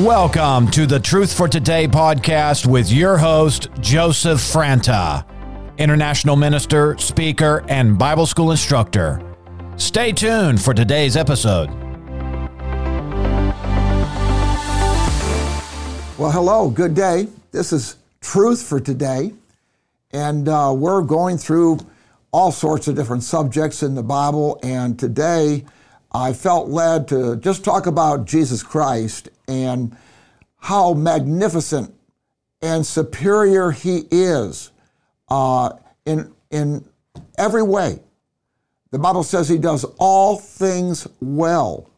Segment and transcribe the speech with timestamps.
[0.00, 5.26] Welcome to the Truth for Today podcast with your host, Joseph Franta,
[5.76, 9.20] international minister, speaker, and Bible school instructor.
[9.76, 11.68] Stay tuned for today's episode.
[16.16, 17.28] Well, hello, good day.
[17.52, 19.34] This is Truth for Today,
[20.12, 21.78] and uh, we're going through
[22.32, 25.66] all sorts of different subjects in the Bible, and today
[26.12, 29.96] I felt led to just talk about Jesus Christ and
[30.58, 31.94] how magnificent
[32.62, 34.72] and superior he is
[35.28, 35.70] uh,
[36.04, 36.84] in, in
[37.38, 38.00] every way.
[38.90, 41.88] The Bible says he does all things well.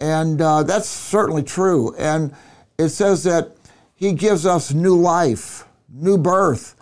[0.00, 1.94] And uh, that's certainly true.
[1.96, 2.34] And
[2.76, 3.56] it says that
[3.94, 6.74] he gives us new life, new birth,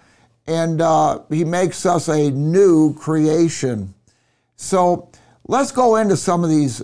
[0.46, 3.94] and uh, he makes us a new creation.
[4.56, 5.11] So
[5.46, 6.82] let's go into some of these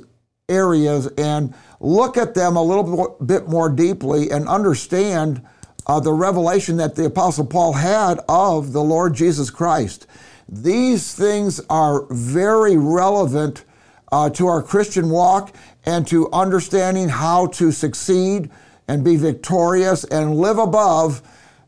[0.48, 5.42] areas and look at them a little bit more deeply and understand
[5.87, 10.06] uh, the revelation that the Apostle Paul had of the Lord Jesus Christ.
[10.48, 13.65] These things are very relevant
[14.10, 18.50] uh, to our Christian walk and to understanding how to succeed
[18.87, 21.22] and be victorious and live above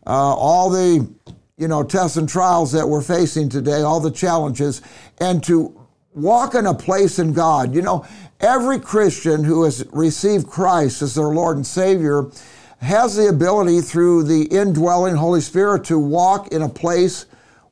[0.06, 1.08] uh, all the
[1.58, 4.80] you know tests and trials that we're facing today, all the challenges,
[5.19, 5.80] and to
[6.12, 7.75] walk in a place in God.
[7.75, 8.06] You know,
[8.41, 12.27] every Christian who has received Christ as their Lord and Savior
[12.80, 17.27] has the ability through the indwelling Holy Spirit to walk in a place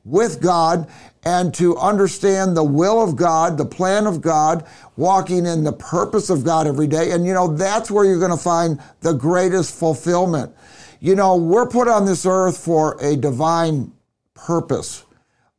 [0.05, 0.87] with God
[1.23, 6.29] and to understand the will of God, the plan of God, walking in the purpose
[6.29, 7.11] of God every day.
[7.11, 10.53] And you know, that's where you're going to find the greatest fulfillment.
[11.01, 13.91] You know, we're put on this earth for a divine
[14.33, 15.03] purpose.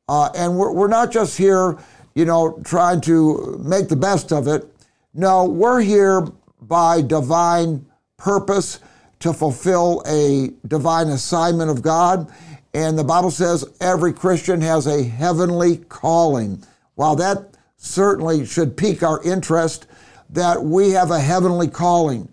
[0.08, 1.78] Uh, and we're, we're not just here
[2.14, 4.66] you know, trying to make the best of it.
[5.14, 6.26] No, we're here
[6.60, 7.86] by divine
[8.16, 8.80] purpose
[9.20, 12.30] to fulfill a divine assignment of God.
[12.72, 16.62] And the Bible says every Christian has a heavenly calling.
[16.94, 19.86] While that certainly should pique our interest,
[20.30, 22.28] that we have a heavenly calling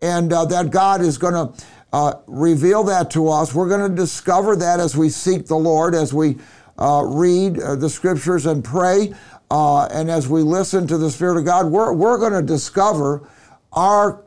[0.00, 3.54] and uh, that God is going to uh, reveal that to us.
[3.54, 6.38] We're going to discover that as we seek the Lord, as we
[6.80, 9.12] uh, read uh, the scriptures and pray.
[9.50, 13.28] Uh, and as we listen to the Spirit of God, we're, we're going to discover
[13.72, 14.24] our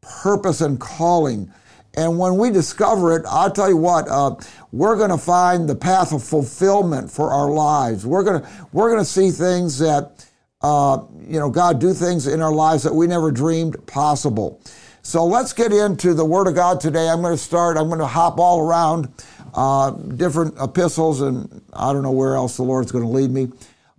[0.00, 1.52] purpose and calling.
[1.94, 4.36] And when we discover it, I'll tell you what, uh,
[4.72, 8.06] we're going to find the path of fulfillment for our lives.
[8.06, 10.26] We're going to we're going to see things that
[10.62, 14.62] uh, you know God do things in our lives that we never dreamed possible.
[15.02, 17.08] So let's get into the Word of God today.
[17.08, 17.76] I'm going to start.
[17.76, 19.12] I'm going to hop all around
[19.54, 23.48] uh, different epistles, and I don't know where else the Lord's going to lead me.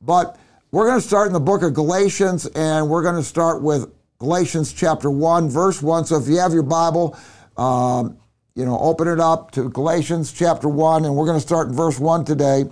[0.02, 0.38] But
[0.72, 3.91] we're going to start in the book of Galatians, and we're going to start with
[4.19, 6.06] Galatians chapter 1, verse 1.
[6.06, 7.18] So if you have your Bible,
[7.58, 8.18] um,
[8.56, 11.75] you know, open it up to Galatians chapter 1, and we're going to start in
[11.75, 12.64] verse 1 today.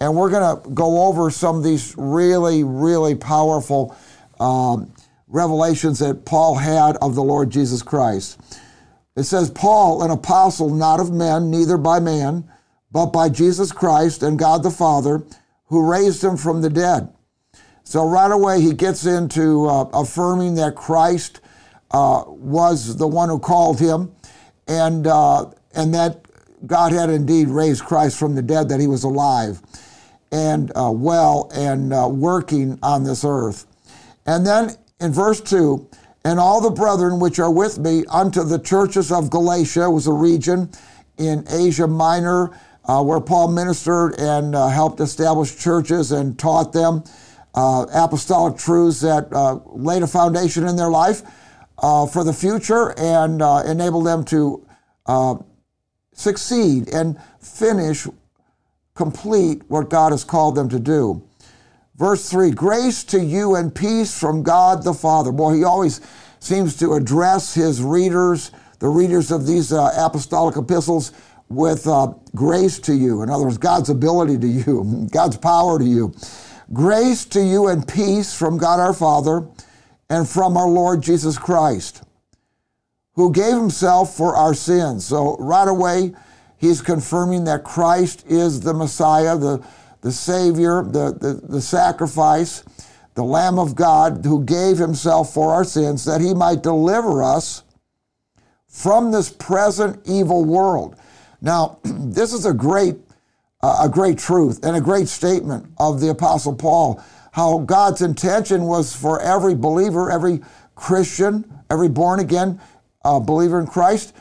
[0.00, 3.96] And we're going to go over some of these really, really powerful
[4.40, 4.92] um,
[5.28, 8.40] revelations that Paul had of the Lord Jesus Christ.
[9.16, 12.50] It says, Paul, an apostle not of men, neither by man,
[12.90, 15.22] but by Jesus Christ and God the Father,
[15.66, 17.12] who raised him from the dead.
[17.84, 21.40] So right away, he gets into uh, affirming that Christ
[21.90, 24.14] uh, was the one who called him,
[24.66, 26.24] and uh, and that
[26.66, 29.60] God had indeed raised Christ from the dead, that he was alive
[30.30, 33.66] and uh, well and uh, working on this earth.
[34.24, 34.70] And then
[35.00, 35.88] in verse two,
[36.24, 40.12] and all the brethren which are with me unto the churches of Galatia was a
[40.12, 40.70] region
[41.18, 42.50] in Asia Minor
[42.84, 47.04] uh, where Paul ministered and uh, helped establish churches and taught them
[47.54, 51.22] uh, apostolic truths that uh, laid a foundation in their life
[51.78, 54.64] uh, for the future and uh, enable them to
[56.14, 58.06] succeed and finish,
[58.94, 61.22] complete what God has called them to do.
[62.02, 65.30] Verse 3 Grace to you and peace from God the Father.
[65.30, 66.00] Boy, he always
[66.40, 68.50] seems to address his readers,
[68.80, 71.12] the readers of these uh, apostolic epistles,
[71.48, 73.22] with uh, grace to you.
[73.22, 76.12] In other words, God's ability to you, God's power to you.
[76.72, 79.46] Grace to you and peace from God our Father
[80.10, 82.02] and from our Lord Jesus Christ,
[83.14, 85.06] who gave himself for our sins.
[85.06, 86.14] So, right away,
[86.56, 89.64] he's confirming that Christ is the Messiah, the
[90.02, 92.64] the Savior, the, the, the sacrifice,
[93.14, 97.62] the Lamb of God who gave himself for our sins that he might deliver us
[98.68, 100.96] from this present evil world.
[101.40, 102.96] Now, this is a great,
[103.62, 107.02] uh, a great truth and a great statement of the Apostle Paul.
[107.32, 110.40] How God's intention was for every believer, every
[110.74, 112.60] Christian, every born again
[113.04, 114.14] a believer in Christ,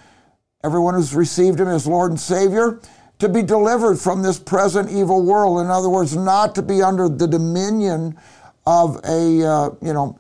[0.63, 2.80] everyone who's received him as Lord and Savior,
[3.21, 5.63] to be delivered from this present evil world.
[5.63, 8.18] In other words, not to be under the dominion
[8.65, 10.18] of a, uh, you know,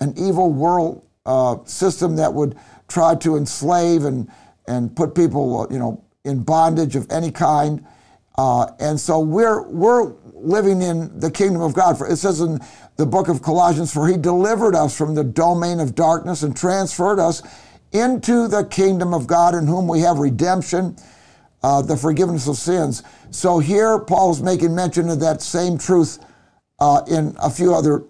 [0.00, 2.56] an evil world uh, system that would
[2.88, 4.28] try to enslave and,
[4.66, 7.86] and put people, you know, in bondage of any kind.
[8.36, 12.00] Uh, and so we're, we're living in the kingdom of God.
[12.10, 12.58] It says in
[12.96, 17.20] the book of Colossians, for he delivered us from the domain of darkness and transferred
[17.20, 17.42] us
[17.92, 20.96] into the kingdom of God in whom we have redemption
[21.62, 23.02] uh, the forgiveness of sins.
[23.30, 26.18] So here Paul's making mention of that same truth
[26.78, 28.04] uh, in a few other,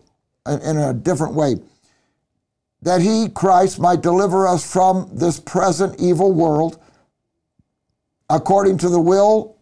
[0.46, 1.56] in a different way.
[2.82, 6.80] That he, Christ, might deliver us from this present evil world
[8.30, 9.56] according to the will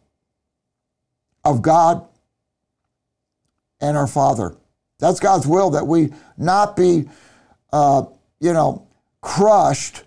[1.44, 2.06] of God
[3.80, 4.54] and our Father.
[4.98, 7.08] That's God's will that we not be,
[7.72, 8.04] uh,
[8.40, 8.86] you know,
[9.20, 10.04] crushed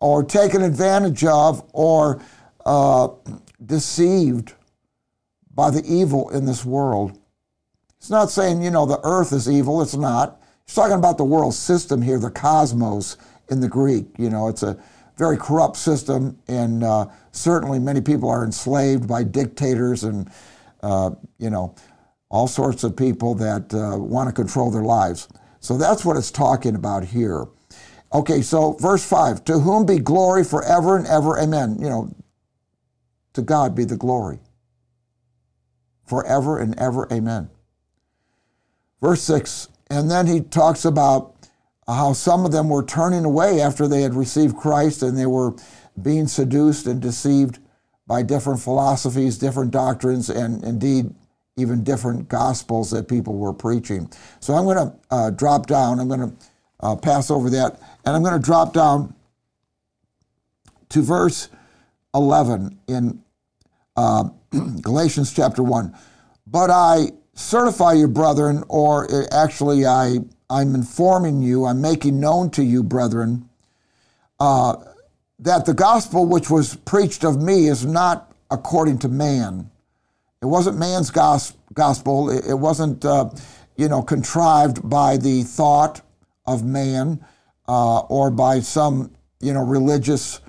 [0.00, 2.22] or taken advantage of or
[2.66, 3.08] uh,
[3.64, 4.54] deceived
[5.54, 7.18] by the evil in this world.
[7.98, 9.82] It's not saying, you know, the earth is evil.
[9.82, 10.40] It's not.
[10.66, 13.16] He's talking about the world system here, the cosmos
[13.50, 14.06] in the Greek.
[14.18, 14.78] You know, it's a
[15.16, 20.30] very corrupt system, and uh, certainly many people are enslaved by dictators and,
[20.82, 21.74] uh, you know,
[22.30, 25.28] all sorts of people that uh, want to control their lives.
[25.58, 27.46] So that's what it's talking about here.
[28.12, 31.76] Okay, so verse 5 To whom be glory forever and ever, amen.
[31.80, 32.14] You know,
[33.40, 34.38] to God be the glory.
[36.06, 37.50] Forever and ever, amen.
[39.00, 41.34] Verse 6, and then he talks about
[41.86, 45.54] how some of them were turning away after they had received Christ and they were
[46.00, 47.58] being seduced and deceived
[48.06, 51.14] by different philosophies, different doctrines, and indeed
[51.56, 54.10] even different gospels that people were preaching.
[54.40, 56.32] So I'm going to uh, drop down, I'm going to
[56.80, 59.14] uh, pass over that, and I'm going to drop down
[60.90, 61.48] to verse
[62.14, 63.22] 11 in
[63.96, 64.24] uh,
[64.82, 65.94] Galatians chapter 1.
[66.46, 72.50] But I certify you, brethren, or uh, actually, I, I'm informing you, I'm making known
[72.50, 73.48] to you, brethren,
[74.38, 74.76] uh,
[75.38, 79.70] that the gospel which was preached of me is not according to man.
[80.42, 82.30] It wasn't man's gos- gospel.
[82.30, 83.30] It, it wasn't, uh,
[83.76, 86.02] you know, contrived by the thought
[86.46, 87.24] of man
[87.68, 90.40] uh, or by some, you know, religious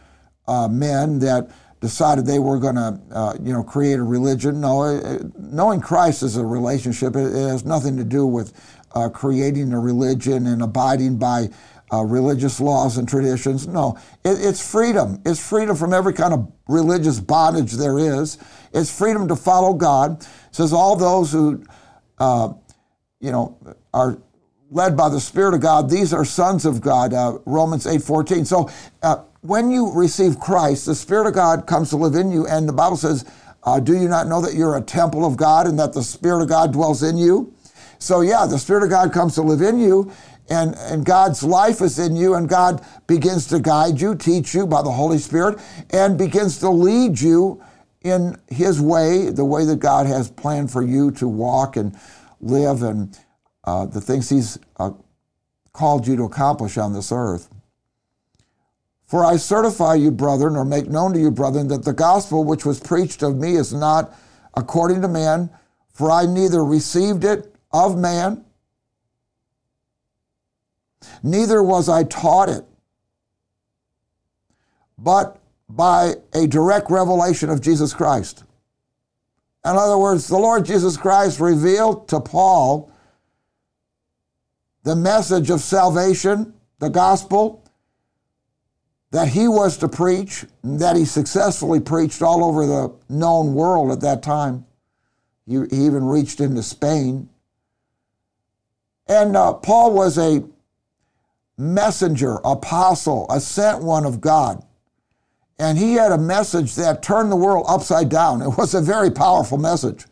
[0.47, 4.61] uh, men that decided they were going to, uh, you know, create a religion.
[4.61, 7.15] No, it, knowing Christ is a relationship.
[7.15, 8.53] It, it has nothing to do with
[8.93, 11.49] uh, creating a religion and abiding by
[11.91, 13.67] uh, religious laws and traditions.
[13.67, 15.21] No, it, it's freedom.
[15.25, 18.37] It's freedom from every kind of religious bondage there is.
[18.73, 20.21] It's freedom to follow God.
[20.21, 21.63] It says all those who,
[22.19, 22.53] uh,
[23.19, 23.57] you know,
[23.93, 24.21] are
[24.69, 27.13] led by the Spirit of God, these are sons of God.
[27.13, 28.45] Uh, Romans eight fourteen.
[28.45, 28.69] So
[29.01, 32.69] uh, when you receive Christ, the Spirit of God comes to live in you, and
[32.69, 33.25] the Bible says,
[33.63, 36.43] uh, Do you not know that you're a temple of God and that the Spirit
[36.43, 37.53] of God dwells in you?
[37.97, 40.11] So, yeah, the Spirit of God comes to live in you,
[40.49, 44.67] and, and God's life is in you, and God begins to guide you, teach you
[44.67, 45.59] by the Holy Spirit,
[45.89, 47.63] and begins to lead you
[48.03, 51.95] in His way, the way that God has planned for you to walk and
[52.41, 53.17] live, and
[53.63, 54.91] uh, the things He's uh,
[55.73, 57.47] called you to accomplish on this earth.
[59.11, 62.65] For I certify you, brethren, or make known to you, brethren, that the gospel which
[62.65, 64.17] was preached of me is not
[64.53, 65.49] according to man,
[65.93, 68.45] for I neither received it of man,
[71.21, 72.63] neither was I taught it,
[74.97, 78.45] but by a direct revelation of Jesus Christ.
[79.65, 82.89] In other words, the Lord Jesus Christ revealed to Paul
[84.83, 87.61] the message of salvation, the gospel,
[89.11, 93.99] that he was to preach, that he successfully preached all over the known world at
[94.01, 94.65] that time.
[95.45, 97.29] He, he even reached into Spain.
[99.07, 100.43] And uh, Paul was a
[101.57, 104.63] messenger, apostle, a sent one of God.
[105.59, 108.41] And he had a message that turned the world upside down.
[108.41, 110.05] It was a very powerful message.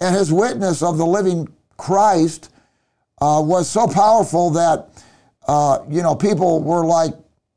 [0.00, 1.48] And his witness of the living
[1.78, 2.52] Christ
[3.20, 4.88] uh, was so powerful that,
[5.48, 7.14] uh, you know, people were like,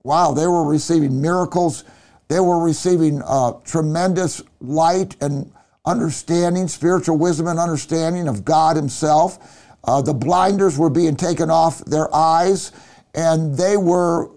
[0.08, 1.84] Wow, they were receiving miracles.
[2.30, 5.52] They were receiving uh, tremendous light and
[5.86, 9.76] understanding, spiritual wisdom and understanding of God Himself.
[9.84, 12.72] Uh, the blinders were being taken off their eyes,
[13.16, 14.32] and they were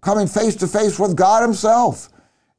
[0.00, 2.08] coming face to face with God Himself.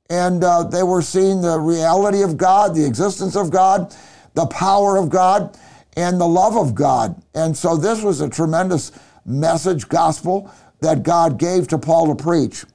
[0.10, 3.94] And uh, they were seeing the reality of God, the existence of God,
[4.36, 5.60] the power of God,
[5.98, 7.22] and the love of God.
[7.36, 8.94] And so this was a tremendous
[9.26, 10.50] message, gospel
[10.84, 12.66] that God gave to Paul to preach.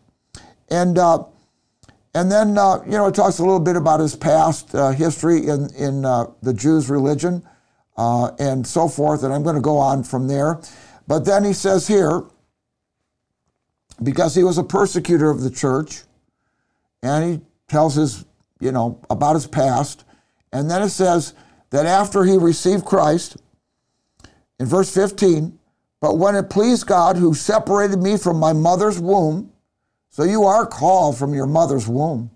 [0.70, 1.24] And uh,
[2.14, 5.46] and then uh, you know it talks a little bit about his past uh, history
[5.46, 7.46] in in uh, the Jews' religion
[7.96, 9.22] uh, and so forth.
[9.22, 10.60] And I'm going to go on from there.
[11.06, 12.22] But then he says here,
[14.02, 16.02] because he was a persecutor of the church,
[17.02, 18.24] and he tells his
[18.58, 20.04] you know about his past,
[20.52, 21.34] and then it says
[21.70, 23.36] that after he received Christ,
[24.58, 25.58] in verse 15,
[26.00, 29.52] but when it pleased God who separated me from my mother's womb,
[30.10, 32.30] so you are called from your mother's womb.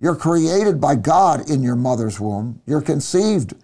[0.00, 2.60] You're created by God in your mother's womb.
[2.66, 3.54] You're conceived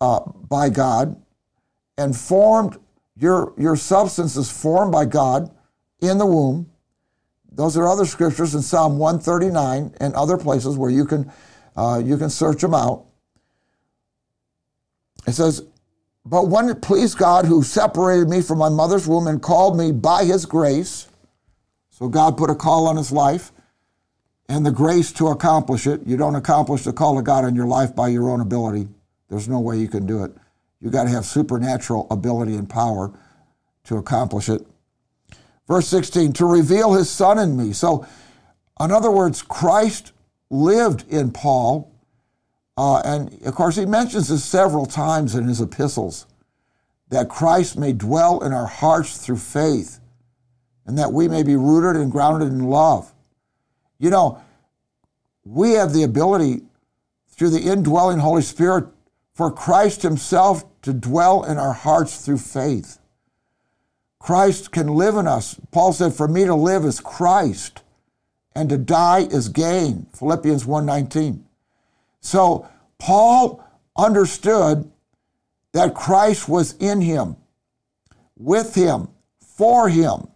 [0.00, 1.20] uh, by God
[1.96, 2.78] and formed,
[3.16, 5.54] your, your substance is formed by God
[6.00, 6.70] in the womb.
[7.52, 11.30] Those are other scriptures in Psalm 139 and other places where you can,
[11.76, 13.04] uh, you can search them out.
[15.26, 15.62] It says,
[16.24, 19.90] But when it pleased God who separated me from my mother's womb and called me
[19.90, 21.08] by his grace,
[21.90, 23.52] so God put a call on his life
[24.48, 26.06] and the grace to accomplish it.
[26.06, 28.88] You don't accomplish the call of God in your life by your own ability.
[29.28, 30.32] There's no way you can do it.
[30.80, 33.12] You got to have supernatural ability and power
[33.84, 34.66] to accomplish it.
[35.68, 37.72] Verse 16, to reveal his son in me.
[37.72, 38.06] So,
[38.80, 40.12] in other words, Christ
[40.50, 41.91] lived in Paul.
[42.76, 46.26] Uh, and of course, he mentions this several times in his epistles
[47.10, 50.00] that Christ may dwell in our hearts through faith
[50.86, 53.12] and that we may be rooted and grounded in love.
[53.98, 54.40] You know,
[55.44, 56.62] we have the ability
[57.28, 58.86] through the indwelling Holy Spirit
[59.34, 62.98] for Christ Himself to dwell in our hearts through faith.
[64.18, 65.56] Christ can live in us.
[65.70, 67.82] Paul said, For me to live is Christ,
[68.54, 70.06] and to die is gain.
[70.14, 71.42] Philippians 1:19.
[72.22, 72.66] So
[72.98, 73.62] Paul
[73.96, 74.90] understood
[75.72, 77.36] that Christ was in him,
[78.38, 79.08] with him,
[79.40, 80.28] for him.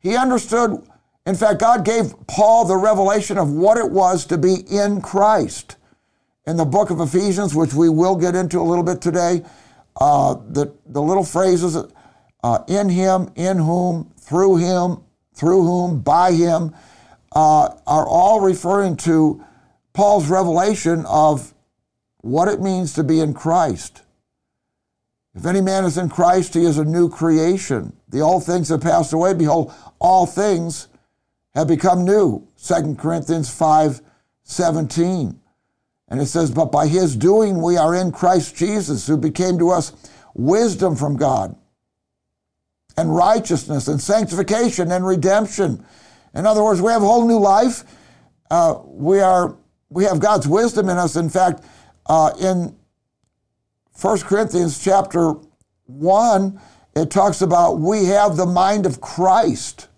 [0.00, 0.82] He understood,
[1.26, 5.76] in fact, God gave Paul the revelation of what it was to be in Christ.
[6.46, 9.44] In the book of Ephesians, which we will get into a little bit today,
[10.00, 11.76] uh, the, the little phrases
[12.42, 15.02] uh, in him, in whom, through him,
[15.34, 16.74] through whom, by him,
[17.32, 19.44] uh, are all referring to
[19.98, 21.52] Paul's revelation of
[22.18, 24.02] what it means to be in Christ.
[25.34, 27.96] If any man is in Christ, he is a new creation.
[28.08, 29.34] The old things have passed away.
[29.34, 30.86] Behold, all things
[31.56, 32.46] have become new.
[32.62, 34.00] 2 Corinthians 5
[34.44, 35.40] 17.
[36.06, 39.70] And it says, But by his doing we are in Christ Jesus, who became to
[39.70, 39.92] us
[40.32, 41.56] wisdom from God,
[42.96, 45.84] and righteousness, and sanctification, and redemption.
[46.36, 47.82] In other words, we have a whole new life.
[48.48, 49.56] Uh, we, are,
[49.90, 51.16] we have God's wisdom in us.
[51.16, 51.64] In fact,
[52.06, 52.76] uh, in
[54.00, 55.34] 1 Corinthians chapter
[55.86, 56.60] 1,
[56.94, 59.88] it talks about we have the mind of Christ,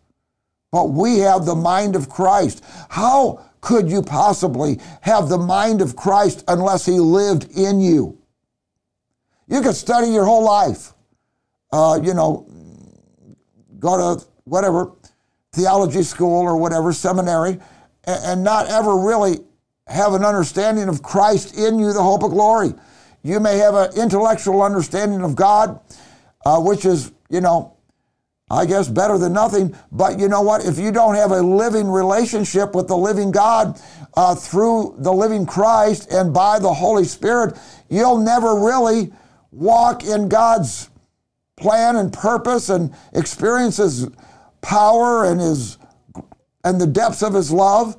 [0.71, 2.65] but we have the mind of Christ.
[2.89, 8.19] How could you possibly have the mind of Christ unless he lived in you?
[9.49, 10.93] You could study your whole life,
[11.73, 12.47] uh, you know,
[13.79, 14.93] go to whatever,
[15.53, 17.61] theology school or whatever, seminary,
[18.05, 19.41] and, and not ever really
[19.91, 22.75] have an understanding of Christ in you, the hope of glory.
[23.23, 25.81] You may have an intellectual understanding of God,
[26.47, 27.77] uh, which is, you know,
[28.51, 29.77] I guess better than nothing.
[29.93, 30.65] But you know what?
[30.65, 33.81] If you don't have a living relationship with the living God
[34.15, 37.57] uh, through the living Christ and by the Holy Spirit,
[37.89, 39.13] you'll never really
[39.53, 40.91] walk in God's
[41.57, 44.09] plan and purpose and experience His
[44.63, 45.79] power and His
[46.65, 47.97] and the depths of His love.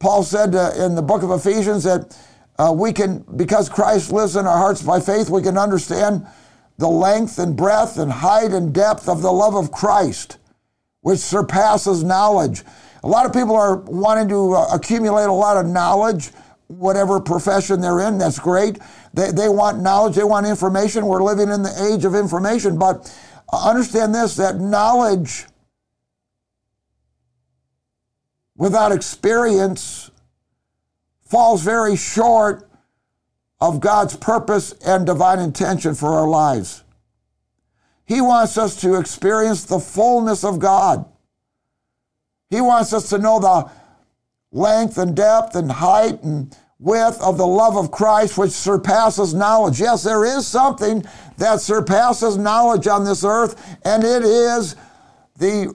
[0.00, 2.16] Paul said uh, in the book of Ephesians that
[2.58, 6.26] uh, we can, because Christ lives in our hearts by faith, we can understand
[6.78, 10.38] the length and breadth and height and depth of the love of Christ,
[11.02, 12.62] which surpasses knowledge.
[13.04, 16.30] A lot of people are wanting to uh, accumulate a lot of knowledge,
[16.68, 18.16] whatever profession they're in.
[18.16, 18.78] That's great.
[19.12, 21.04] They, they want knowledge, they want information.
[21.04, 22.78] We're living in the age of information.
[22.78, 23.14] But
[23.52, 25.44] understand this that knowledge
[28.60, 30.10] without experience
[31.22, 32.68] falls very short
[33.58, 36.84] of God's purpose and divine intention for our lives.
[38.04, 41.06] He wants us to experience the fullness of God.
[42.50, 43.70] He wants us to know the
[44.52, 49.80] length and depth and height and width of the love of Christ, which surpasses knowledge.
[49.80, 51.02] Yes, there is something
[51.38, 54.76] that surpasses knowledge on this earth, and it is
[55.38, 55.74] the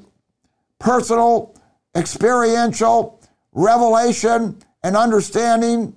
[0.77, 1.55] personal,
[1.95, 3.21] experiential
[3.53, 5.95] revelation and understanding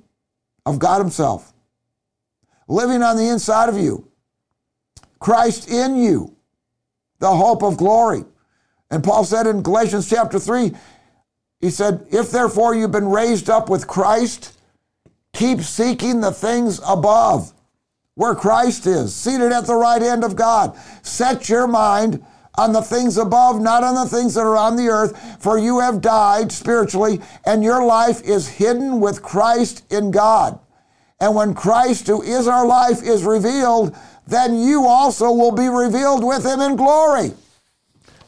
[0.64, 1.52] of God Himself
[2.68, 4.06] living on the inside of you,
[5.18, 6.34] Christ in you.
[7.20, 8.24] the hope of glory.
[8.92, 10.72] And Paul said in Galatians chapter 3,
[11.60, 14.56] he said, If therefore you've been raised up with Christ,
[15.32, 17.52] keep seeking the things above,
[18.14, 20.78] where Christ is, seated at the right hand of God.
[21.02, 22.24] Set your mind
[22.58, 25.78] on the things above, not on the things that are on the earth, for you
[25.78, 30.58] have died spiritually, and your life is hidden with Christ in God.
[31.20, 33.96] And when Christ, who is our life, is revealed,
[34.26, 37.32] then you also will be revealed with him in glory.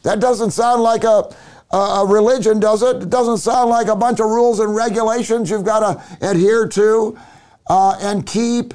[0.04, 1.34] That doesn't sound like a,
[1.72, 3.02] a religion, does it?
[3.02, 7.18] It doesn't sound like a bunch of rules and regulations you've got to adhere to
[7.68, 8.74] uh, and keep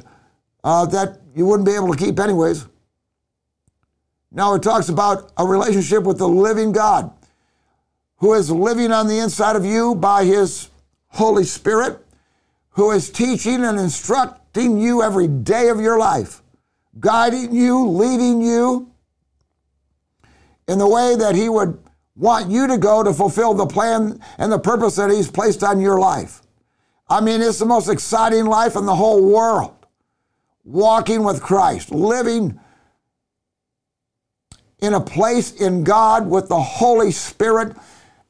[0.64, 2.66] uh, that you wouldn't be able to keep anyways.
[4.36, 7.12] Now it talks about a relationship with the living God
[8.18, 10.70] who is living on the inside of you by his
[11.08, 12.06] Holy Spirit
[12.76, 16.42] who is teaching and instructing you every day of your life,
[17.00, 18.92] guiding you, leading you
[20.68, 21.82] in the way that He would
[22.18, 25.80] want you to go to fulfill the plan and the purpose that He's placed on
[25.80, 26.42] your life.
[27.08, 29.74] I mean, it's the most exciting life in the whole world.
[30.66, 32.60] Walking with Christ, living
[34.80, 37.76] in a place in God with the Holy Spirit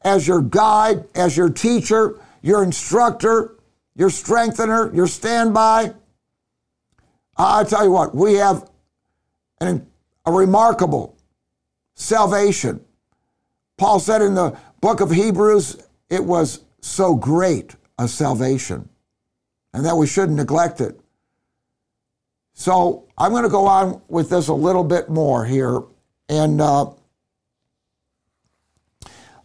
[0.01, 3.55] as your guide, as your teacher, your instructor,
[3.95, 5.93] your strengthener, your standby.
[7.37, 8.69] I tell you what, we have
[9.59, 9.87] an,
[10.25, 11.17] a remarkable
[11.95, 12.81] salvation.
[13.77, 15.77] Paul said in the book of Hebrews,
[16.09, 18.89] it was so great a salvation,
[19.73, 20.99] and that we shouldn't neglect it.
[22.53, 25.81] So I'm going to go on with this a little bit more here,
[26.29, 26.89] and uh,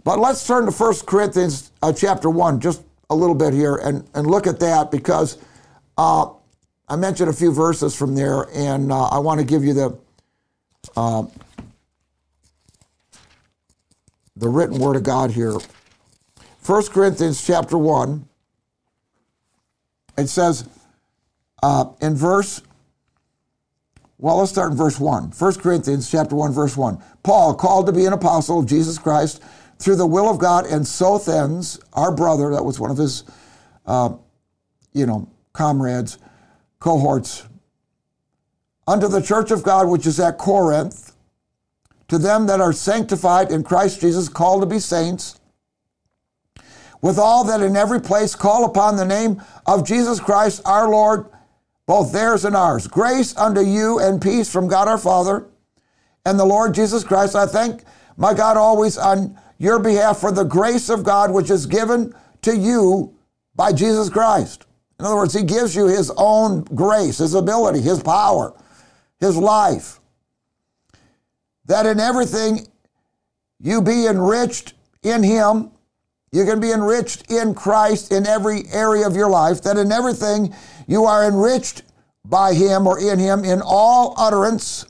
[0.05, 4.09] but let's turn to 1 Corinthians uh, chapter 1, just a little bit here and,
[4.15, 5.37] and look at that because
[5.99, 6.31] uh,
[6.89, 9.99] I mentioned a few verses from there, and uh, I want to give you the
[10.97, 11.25] uh,
[14.35, 15.55] the written word of God here.
[16.67, 18.27] 1 Corinthians chapter 1,
[20.17, 20.69] it says
[21.63, 22.63] uh, in verse,
[24.21, 25.31] well, let's start in verse 1.
[25.31, 27.03] 1 Corinthians chapter 1, verse 1.
[27.23, 29.43] Paul, called to be an apostle of Jesus Christ,
[29.79, 33.25] through the will of God, and Sosthenes, our brother, that was one of his,
[33.87, 34.13] uh,
[34.93, 36.19] you know, comrades,
[36.81, 37.47] cohorts,
[38.87, 41.17] unto the church of God which is at Corinth,
[42.09, 45.41] to them that are sanctified in Christ Jesus, called to be saints,
[47.01, 51.25] with all that in every place call upon the name of Jesus Christ our Lord,
[51.91, 52.87] both theirs and ours.
[52.87, 55.49] Grace unto you and peace from God our Father
[56.25, 57.35] and the Lord Jesus Christ.
[57.35, 57.83] I thank
[58.17, 62.57] my God always on your behalf for the grace of God which is given to
[62.57, 63.19] you
[63.57, 64.67] by Jesus Christ.
[65.01, 68.55] In other words, He gives you His own grace, His ability, His power,
[69.19, 69.99] His life.
[71.65, 72.69] That in everything
[73.59, 75.73] you be enriched in Him.
[76.33, 79.63] You can be enriched in Christ in every area of your life.
[79.63, 80.55] That in everything
[80.87, 81.83] you are enriched
[82.25, 84.87] by Him or in Him in all utterance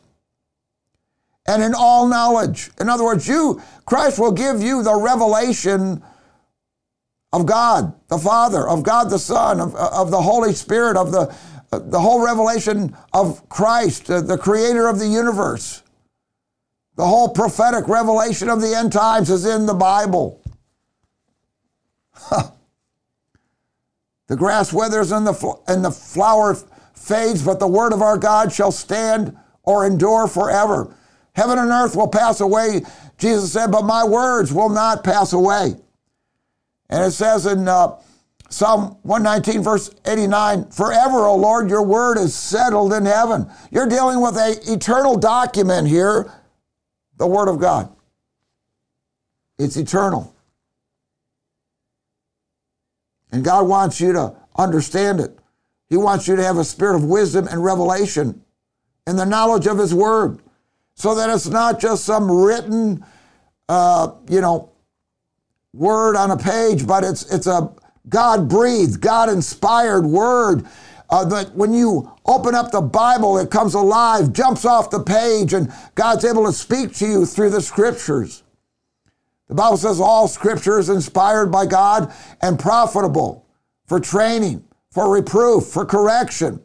[1.47, 2.71] and in all knowledge.
[2.79, 6.03] In other words, you, Christ will give you the revelation
[7.33, 11.35] of God the Father, of God the Son, of, of the Holy Spirit, of the,
[11.71, 15.83] the whole revelation of Christ, the creator of the universe.
[16.97, 20.40] The whole prophetic revelation of the end times is in the Bible.
[24.29, 26.55] The grass withers and the, and the flower
[26.95, 30.95] fades, but the word of our God shall stand or endure forever.
[31.35, 32.83] Heaven and earth will pass away,
[33.19, 35.75] Jesus said, but my words will not pass away.
[36.89, 37.97] And it says in uh,
[38.51, 43.49] Psalm 119, verse 89, Forever, O Lord, your word is settled in heaven.
[43.71, 46.33] You're dealing with an eternal document here,
[47.17, 47.95] the word of God.
[49.59, 50.35] It's eternal.
[53.33, 55.39] And God wants you to understand it.
[55.89, 58.43] He wants you to have a spirit of wisdom and revelation
[59.07, 60.41] and the knowledge of His word
[60.95, 63.05] so that it's not just some written,
[63.69, 64.71] uh, you know,
[65.73, 67.73] word on a page, but it's it's a
[68.09, 70.67] God breathed, God inspired word.
[71.09, 75.55] Uh, that when you open up the Bible, it comes alive, jumps off the page,
[75.55, 78.45] and God's able to speak to you through the scriptures.
[79.51, 83.45] The Bible says all scripture is inspired by God and profitable
[83.85, 86.63] for training, for reproof, for correction,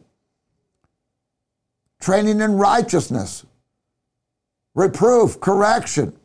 [2.00, 3.44] training in righteousness,
[4.76, 6.16] reproof, correction,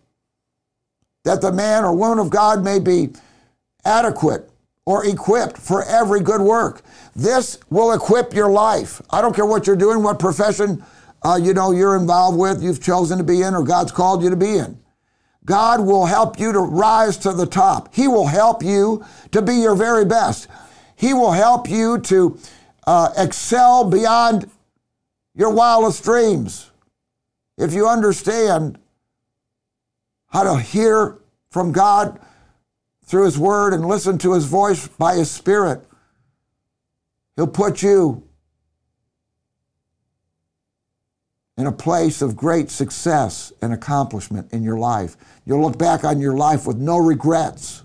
[1.24, 3.10] that the man or woman of God may be
[3.84, 4.48] adequate
[4.86, 6.84] or equipped for every good work.
[7.16, 9.02] This will equip your life.
[9.10, 10.86] I don't care what you're doing, what profession
[11.24, 14.30] uh, you know, you're involved with, you've chosen to be in, or God's called you
[14.30, 14.78] to be in.
[15.46, 17.94] God will help you to rise to the top.
[17.94, 20.48] He will help you to be your very best.
[20.96, 22.38] He will help you to
[22.86, 24.50] uh, excel beyond
[25.34, 26.70] your wildest dreams.
[27.58, 28.78] If you understand
[30.28, 31.18] how to hear
[31.50, 32.20] from God
[33.06, 35.86] through His Word and listen to His voice by His Spirit,
[37.36, 38.24] He'll put you
[41.62, 45.16] in a place of great success and accomplishment in your life.
[45.46, 47.84] You'll look back on your life with no regrets.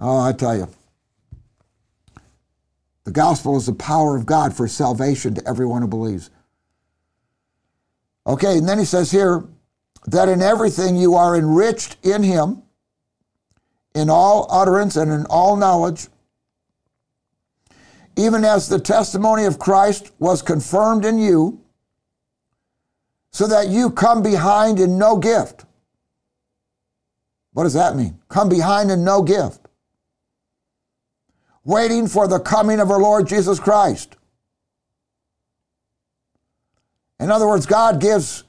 [0.00, 0.68] Oh, I tell you.
[3.04, 6.30] The gospel is the power of God for salvation to everyone who believes.
[8.26, 9.44] Okay, and then he says here
[10.06, 12.62] that in everything you are enriched in him,
[13.94, 16.06] in all utterance and in all knowledge,
[18.16, 21.61] even as the testimony of Christ was confirmed in you,
[23.32, 25.64] so that you come behind in no gift.
[27.52, 28.18] What does that mean?
[28.28, 29.62] Come behind in no gift
[31.64, 34.16] waiting for the coming of our Lord Jesus Christ.
[37.20, 38.44] In other words, God gives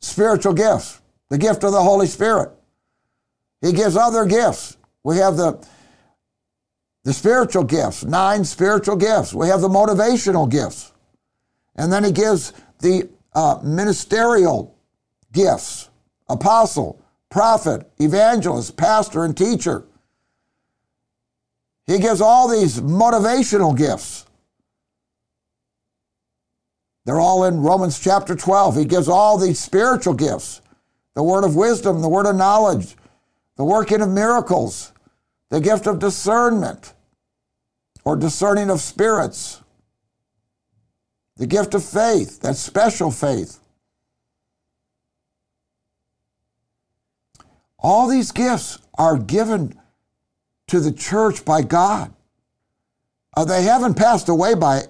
[0.00, 2.50] spiritual gifts, the gift of the Holy Spirit.
[3.60, 4.76] He gives other gifts.
[5.02, 5.66] We have the,
[7.02, 9.34] the spiritual gifts, nine spiritual gifts.
[9.34, 10.92] We have the motivational gifts.
[11.76, 14.76] And then he gives the uh, ministerial
[15.32, 15.90] gifts
[16.28, 19.84] apostle, prophet, evangelist, pastor, and teacher.
[21.86, 24.24] He gives all these motivational gifts.
[27.04, 28.76] They're all in Romans chapter 12.
[28.76, 30.62] He gives all these spiritual gifts
[31.14, 32.96] the word of wisdom, the word of knowledge,
[33.56, 34.92] the working of miracles,
[35.50, 36.92] the gift of discernment
[38.04, 39.62] or discerning of spirits,
[41.36, 43.58] the gift of faith, that special faith.
[47.78, 49.78] All these gifts are given
[50.68, 52.12] to the church by God.
[53.36, 54.82] Uh, they haven't passed away by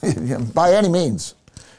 [0.54, 1.34] by any means.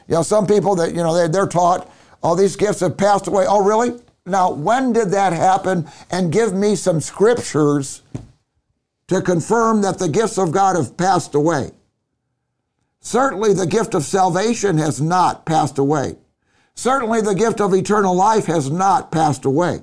[0.08, 1.90] You know, some people that you know they, they're taught,
[2.22, 3.46] all oh, these gifts have passed away.
[3.48, 4.00] Oh, really?
[4.26, 5.86] Now, when did that happen?
[6.10, 8.02] And give me some scriptures
[9.08, 11.72] to confirm that the gifts of God have passed away.
[13.04, 16.16] Certainly, the gift of salvation has not passed away.
[16.74, 19.82] Certainly, the gift of eternal life has not passed away.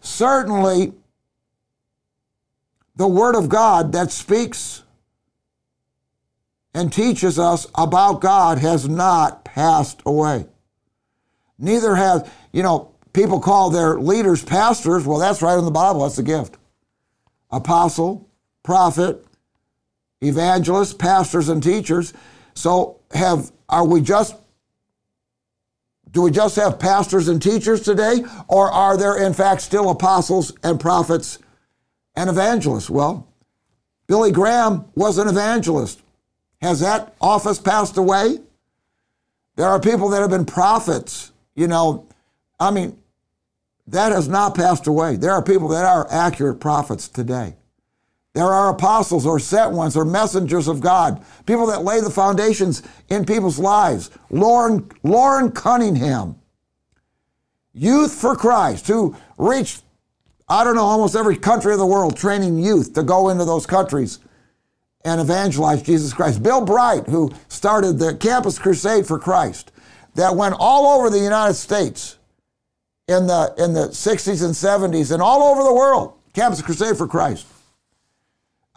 [0.00, 0.94] Certainly,
[2.96, 4.84] the Word of God that speaks
[6.72, 10.46] and teaches us about God has not passed away.
[11.58, 15.06] Neither has, you know, people call their leaders pastors.
[15.06, 16.56] Well, that's right in the Bible, that's a gift.
[17.50, 18.26] Apostle,
[18.62, 19.22] prophet,
[20.24, 22.12] evangelist, pastors, and teachers.
[22.54, 24.36] So have are we just
[26.10, 28.24] do we just have pastors and teachers today?
[28.48, 31.38] Or are there in fact still apostles and prophets
[32.16, 32.90] and evangelist.
[32.90, 33.26] Well,
[34.06, 36.00] Billy Graham was an evangelist.
[36.60, 38.38] Has that office passed away?
[39.56, 41.32] There are people that have been prophets.
[41.54, 42.06] You know,
[42.58, 42.98] I mean,
[43.86, 45.16] that has not passed away.
[45.16, 47.56] There are people that are accurate prophets today.
[48.34, 52.82] There are apostles or sent ones or messengers of God, people that lay the foundations
[53.08, 54.10] in people's lives.
[54.30, 56.40] Lauren, Loren Cunningham,
[57.72, 59.82] Youth for Christ, who reached
[60.48, 63.64] I don't know, almost every country of the world training youth to go into those
[63.64, 64.18] countries
[65.04, 66.42] and evangelize Jesus Christ.
[66.42, 69.72] Bill Bright, who started the Campus Crusade for Christ,
[70.14, 72.18] that went all over the United States
[73.08, 76.12] in the, in the 60s and 70s and all over the world.
[76.34, 77.46] Campus Crusade for Christ.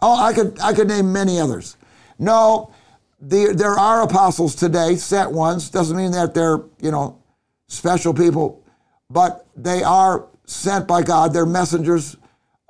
[0.00, 1.76] Oh, I could, I could name many others.
[2.18, 2.72] No,
[3.20, 5.70] the, there are apostles today, sent ones.
[5.70, 7.20] Doesn't mean that they're, you know,
[7.68, 8.62] special people,
[9.10, 11.32] but they are sent by God.
[11.32, 12.16] They're messengers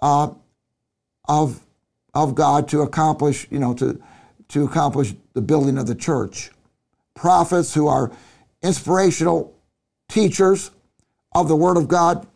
[0.00, 0.30] uh,
[1.28, 1.60] of,
[2.14, 4.00] of God to accomplish, you know, to,
[4.48, 6.50] to accomplish the building of the church.
[7.14, 8.10] Prophets who are
[8.62, 9.54] inspirational
[10.08, 10.70] teachers
[11.34, 12.26] of the Word of God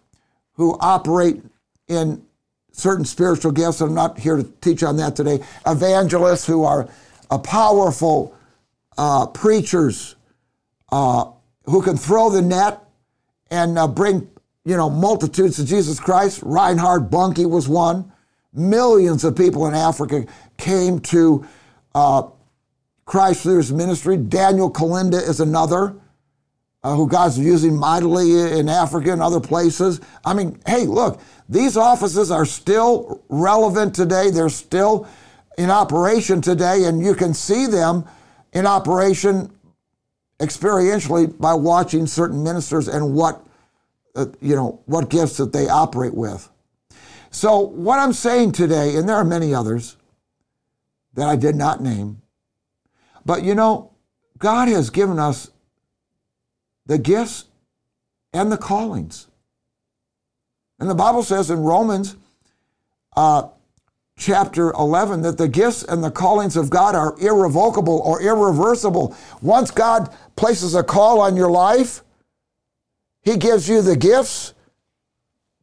[0.54, 1.42] who operate
[1.88, 2.24] in
[2.72, 3.80] certain spiritual gifts.
[3.80, 5.40] I'm not here to teach on that today.
[5.66, 6.88] Evangelists who are
[7.30, 8.34] uh, powerful
[8.98, 10.16] uh, preachers
[10.90, 11.26] uh,
[11.64, 12.82] who can throw the net
[13.50, 14.28] and uh, bring
[14.64, 16.40] you know, multitudes to Jesus Christ.
[16.42, 18.12] Reinhard Bonnke was one.
[18.52, 21.46] Millions of people in Africa came to
[21.94, 22.24] uh,
[23.04, 24.16] Christ through his ministry.
[24.16, 25.96] Daniel Kolenda is another
[26.84, 30.00] uh, who God's using mightily in Africa and other places.
[30.24, 31.20] I mean, hey, look,
[31.52, 34.30] these offices are still relevant today.
[34.30, 35.06] They're still
[35.58, 38.06] in operation today, and you can see them
[38.54, 39.52] in operation
[40.38, 43.44] experientially by watching certain ministers and what
[44.14, 46.48] uh, you know what gifts that they operate with.
[47.30, 49.96] So what I'm saying today, and there are many others
[51.14, 52.22] that I did not name,
[53.26, 53.92] but you know,
[54.38, 55.50] God has given us
[56.86, 57.44] the gifts
[58.32, 59.26] and the callings.
[60.82, 62.16] And the Bible says in Romans
[63.16, 63.46] uh,
[64.18, 69.16] chapter 11 that the gifts and the callings of God are irrevocable or irreversible.
[69.40, 72.02] Once God places a call on your life,
[73.22, 74.54] He gives you the gifts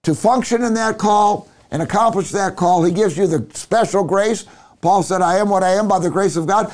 [0.03, 2.85] to function in that call and accomplish that call.
[2.85, 4.45] He gives you the special grace.
[4.79, 6.73] Paul said, I am what I am by the grace of God.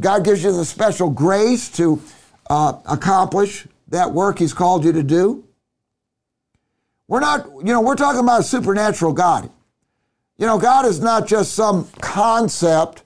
[0.00, 2.02] God gives you the special grace to
[2.50, 5.44] uh, accomplish that work He's called you to do.
[7.08, 9.50] We're not, you know, we're talking about a supernatural God.
[10.38, 13.02] You know, God is not just some concept,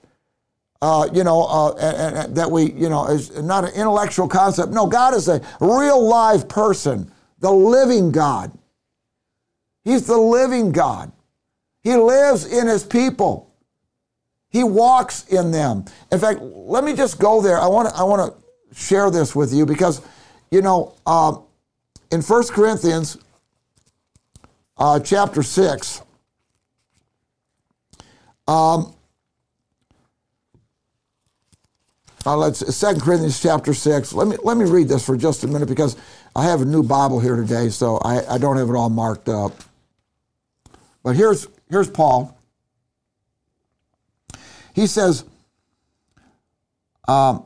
[0.81, 4.71] uh, you know, uh, and, and that we, you know, is not an intellectual concept.
[4.71, 8.51] No, God is a real live person, the living God.
[9.83, 11.11] He's the living God.
[11.81, 13.53] He lives in his people.
[14.49, 15.85] He walks in them.
[16.11, 17.59] In fact, let me just go there.
[17.59, 20.01] I want to I want to share this with you because,
[20.51, 21.37] you know, uh,
[22.11, 23.17] in 1 Corinthians
[24.79, 26.01] uh, chapter 6,
[28.47, 28.95] um,
[32.25, 34.11] uh, let's Second Corinthians chapter six.
[34.11, 35.95] Let me let me read this for just a minute because
[36.35, 39.29] I have a new Bible here today, so I, I don't have it all marked
[39.29, 39.53] up.
[41.01, 42.37] But here's here's Paul.
[44.73, 45.23] He says,
[47.07, 47.45] um,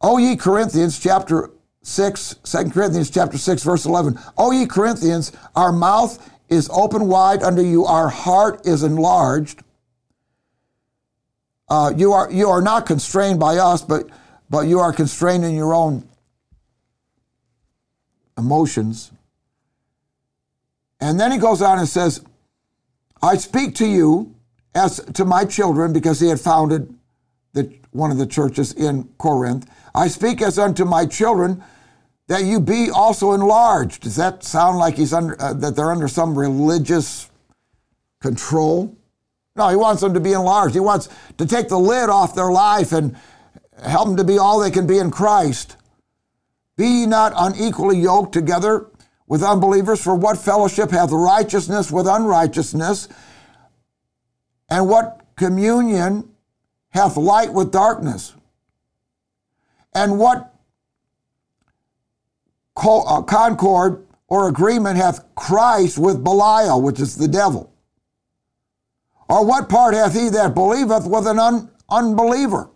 [0.00, 1.50] "O ye Corinthians, chapter
[1.84, 4.18] 6, 2 Corinthians chapter 6, verse 11.
[4.38, 9.62] O ye Corinthians, our mouth is open wide unto you, our heart is enlarged.
[11.68, 14.08] Uh, you, are, you are not constrained by us, but,
[14.48, 16.08] but you are constrained in your own
[18.38, 19.12] emotions.
[21.00, 22.24] And then he goes on and says,
[23.22, 24.34] I speak to you
[24.74, 26.92] as to my children, because he had founded
[27.52, 29.70] the, one of the churches in Corinth.
[29.94, 31.62] I speak as unto my children
[32.28, 34.02] that you be also enlarged.
[34.02, 37.30] Does that sound like he's under, uh, that they're under some religious
[38.20, 38.96] control?
[39.56, 40.74] No, he wants them to be enlarged.
[40.74, 41.08] He wants
[41.38, 43.16] to take the lid off their life and
[43.82, 45.76] help them to be all they can be in Christ.
[46.76, 48.86] Be ye not unequally yoked together
[49.26, 53.08] with unbelievers, for what fellowship hath righteousness with unrighteousness?
[54.68, 56.30] And what communion
[56.90, 58.34] hath light with darkness?
[59.94, 60.53] And what
[62.76, 67.72] Uh, concord or agreement hath Christ with Belial, which is the devil?
[69.28, 72.70] Or what part hath he that believeth with an un- unbeliever?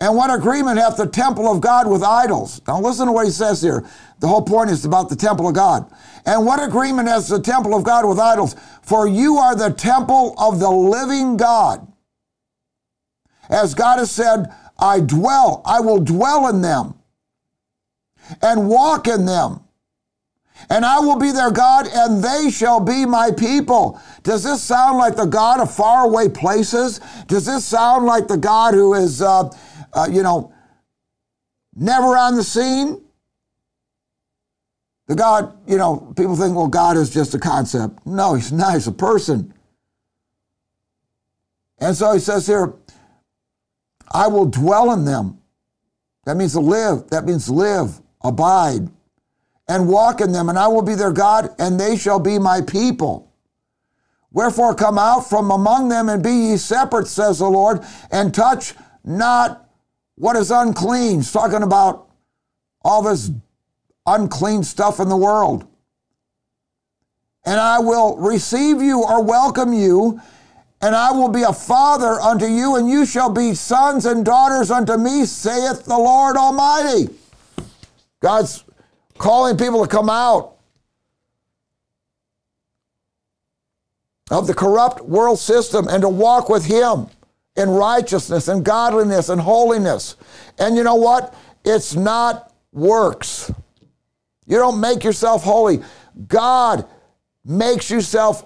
[0.00, 2.62] And what agreement hath the temple of God with idols?
[2.68, 3.84] Now listen to what he says here.
[4.20, 5.90] The whole point is about the temple of God.
[6.24, 8.54] And what agreement has the temple of God with idols?
[8.82, 11.92] For you are the temple of the living God.
[13.50, 16.97] As God has said, I dwell, I will dwell in them
[18.42, 19.60] and walk in them.
[20.70, 24.00] And I will be their God, and they shall be my people.
[24.22, 27.00] Does this sound like the God of faraway places?
[27.26, 29.48] Does this sound like the God who is, uh,
[29.92, 30.52] uh, you know,
[31.74, 33.00] never on the scene?
[35.06, 38.04] The God, you know, people think, well, God is just a concept.
[38.04, 39.54] No, he's not, he's a person.
[41.78, 42.74] And so he says here,
[44.12, 45.38] I will dwell in them.
[46.24, 47.08] That means to live.
[47.08, 48.88] That means live abide,
[49.68, 52.60] and walk in them, and I will be their God, and they shall be my
[52.60, 53.32] people.
[54.30, 58.74] Wherefore come out from among them and be ye separate, says the Lord, and touch
[59.04, 59.68] not
[60.16, 61.16] what is unclean.
[61.16, 62.08] He's talking about
[62.82, 63.30] all this
[64.06, 65.66] unclean stuff in the world.
[67.44, 70.20] And I will receive you or welcome you,
[70.80, 74.70] and I will be a father unto you, and you shall be sons and daughters
[74.70, 77.14] unto me, saith the Lord Almighty.
[78.20, 78.64] God's
[79.16, 80.56] calling people to come out
[84.30, 87.08] of the corrupt world system and to walk with Him
[87.56, 90.16] in righteousness and godliness and holiness.
[90.58, 91.34] And you know what?
[91.64, 93.50] It's not works.
[94.46, 95.82] You don't make yourself holy.
[96.26, 96.86] God
[97.44, 98.44] makes yourself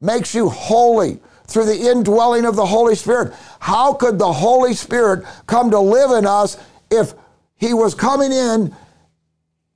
[0.00, 3.32] makes you holy through the indwelling of the Holy Spirit.
[3.60, 6.58] How could the Holy Spirit come to live in us
[6.90, 7.14] if
[7.56, 8.74] he was coming in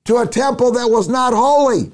[0.09, 1.92] to a temple that was not holy.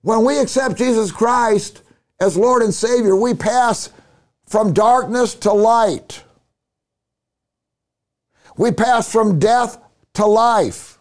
[0.00, 1.82] When we accept Jesus Christ
[2.18, 3.90] as Lord and Savior, we pass
[4.46, 6.24] from darkness to light.
[8.56, 9.76] We pass from death
[10.14, 10.98] to life.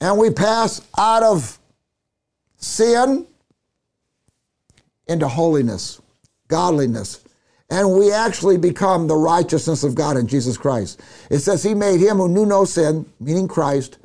[0.00, 1.58] And we pass out of
[2.56, 3.26] sin
[5.08, 6.00] into holiness,
[6.46, 7.18] godliness.
[7.68, 11.00] And we actually become the righteousness of God in Jesus Christ.
[11.30, 13.98] It says, He made him who knew no sin, meaning Christ,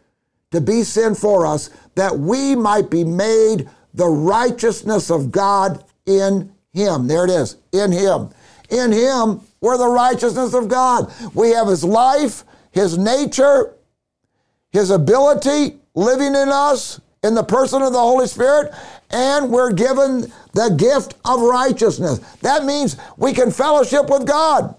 [0.51, 6.51] to be sin for us, that we might be made the righteousness of God in
[6.73, 7.07] Him.
[7.07, 8.29] There it is, in Him.
[8.69, 11.11] In Him, we're the righteousness of God.
[11.33, 13.75] We have His life, His nature,
[14.71, 18.73] His ability living in us in the person of the Holy Spirit,
[19.11, 22.19] and we're given the gift of righteousness.
[22.41, 24.75] That means we can fellowship with God.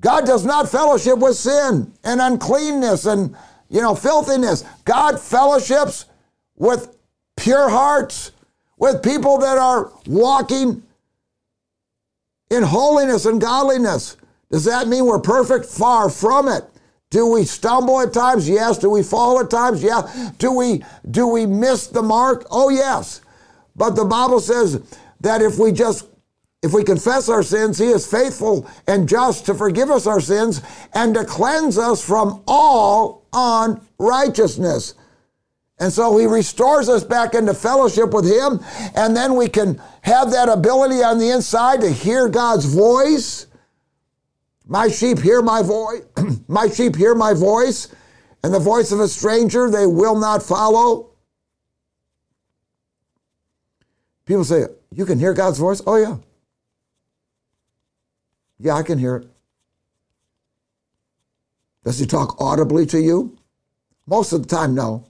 [0.00, 3.34] God does not fellowship with sin and uncleanness and
[3.68, 4.64] you know filthiness.
[4.84, 6.06] God fellowships
[6.56, 6.96] with
[7.36, 8.32] pure hearts,
[8.76, 10.82] with people that are walking
[12.50, 14.16] in holiness and godliness.
[14.50, 15.64] Does that mean we're perfect?
[15.64, 16.64] Far from it.
[17.12, 18.48] Do we stumble at times?
[18.48, 18.78] Yes.
[18.78, 19.82] Do we fall at times?
[19.82, 20.30] Yeah.
[20.38, 22.46] Do we do we miss the mark?
[22.50, 23.20] Oh yes.
[23.76, 24.80] But the Bible says
[25.20, 26.06] that if we just
[26.62, 30.62] if we confess our sins, he is faithful and just to forgive us our sins
[30.94, 34.94] and to cleanse us from all unrighteousness.
[35.78, 38.60] And so he restores us back into fellowship with him,
[38.94, 43.48] and then we can have that ability on the inside to hear God's voice.
[44.66, 46.02] My sheep hear my voice.
[46.48, 47.88] my sheep hear my voice,
[48.42, 51.10] and the voice of a stranger they will not follow.
[54.24, 55.82] People say, You can hear God's voice?
[55.86, 56.16] Oh, yeah.
[58.58, 59.28] Yeah, I can hear it.
[61.84, 63.36] Does he talk audibly to you?
[64.06, 65.04] Most of the time, no.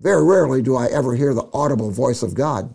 [0.00, 2.74] Very rarely do I ever hear the audible voice of God.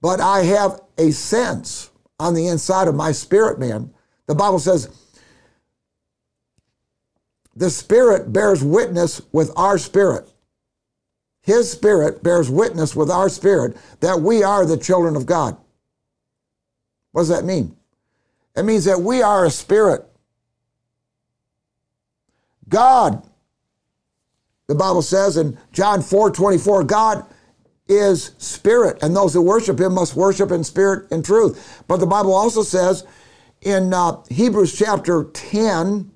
[0.00, 1.89] But I have a sense
[2.20, 3.92] on the inside of my spirit man.
[4.26, 4.88] The Bible says,
[7.56, 10.30] the Spirit bears witness with our spirit.
[11.42, 15.56] His Spirit bears witness with our spirit that we are the children of God.
[17.12, 17.76] What does that mean?
[18.56, 20.06] It means that we are a spirit.
[22.68, 23.26] God,
[24.68, 27.26] the Bible says in John 4 24, God
[27.90, 31.82] is spirit, and those who worship him must worship in spirit and truth.
[31.88, 33.04] But the Bible also says
[33.62, 36.10] in uh, Hebrews chapter 10,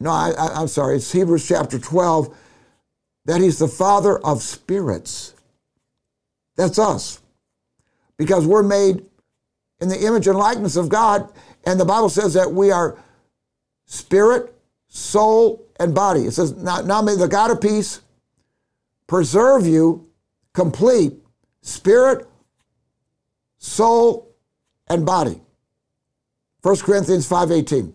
[0.00, 2.34] no, I, I'm sorry, it's Hebrews chapter 12,
[3.24, 5.34] that he's the father of spirits.
[6.56, 7.20] That's us.
[8.16, 9.04] Because we're made
[9.80, 11.28] in the image and likeness of God.
[11.66, 12.96] And the Bible says that we are
[13.86, 14.54] spirit,
[14.86, 16.22] soul, and body.
[16.22, 18.00] It says, now, now may the God of peace
[19.08, 20.08] preserve you
[20.52, 21.14] complete,
[21.60, 22.28] spirit,
[23.58, 24.32] soul,
[24.88, 25.40] and body.
[26.62, 27.92] 1 Corinthians 5.18.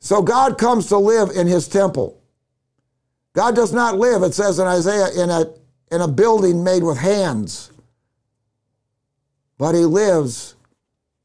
[0.00, 2.20] So God comes to live in his temple.
[3.32, 5.46] God does not live, it says in Isaiah, in a,
[5.90, 7.70] in a building made with hands
[9.58, 10.54] but he lives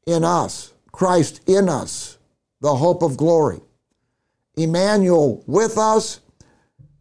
[0.06, 2.18] in us, Christ in us,
[2.60, 3.60] the hope of glory.
[4.56, 6.20] Emmanuel with us,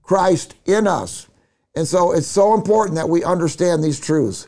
[0.01, 1.27] Christ in us.
[1.75, 4.47] And so it's so important that we understand these truths.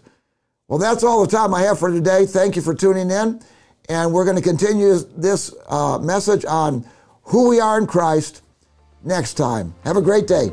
[0.68, 2.26] Well, that's all the time I have for today.
[2.26, 3.42] Thank you for tuning in.
[3.88, 6.86] And we're going to continue this uh, message on
[7.24, 8.42] who we are in Christ
[9.04, 9.76] next time.
[9.84, 10.52] Have a great day.